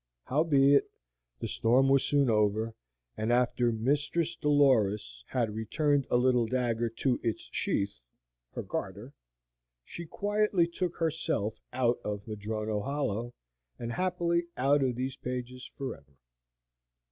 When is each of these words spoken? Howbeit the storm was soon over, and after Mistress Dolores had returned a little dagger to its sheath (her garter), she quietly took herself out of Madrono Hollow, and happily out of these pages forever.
Howbeit 0.23 0.85
the 1.37 1.47
storm 1.47 1.87
was 1.87 2.03
soon 2.03 2.27
over, 2.27 2.73
and 3.15 3.31
after 3.31 3.71
Mistress 3.71 4.35
Dolores 4.35 5.23
had 5.27 5.53
returned 5.53 6.07
a 6.09 6.17
little 6.17 6.47
dagger 6.47 6.89
to 6.89 7.19
its 7.21 7.47
sheath 7.51 7.99
(her 8.55 8.63
garter), 8.63 9.13
she 9.83 10.07
quietly 10.07 10.65
took 10.65 10.95
herself 10.97 11.61
out 11.71 11.99
of 12.03 12.25
Madrono 12.25 12.81
Hollow, 12.83 13.35
and 13.77 13.91
happily 13.93 14.45
out 14.57 14.81
of 14.81 14.95
these 14.95 15.17
pages 15.17 15.69
forever. 15.77 16.17